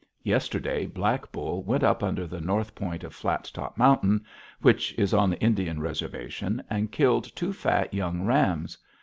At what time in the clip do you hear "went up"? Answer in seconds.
1.61-2.01